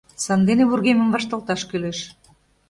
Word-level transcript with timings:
Сандене 0.23 0.63
вургемым 0.69 1.09
вашталташ 1.13 1.61
кӱлеш. 1.69 1.99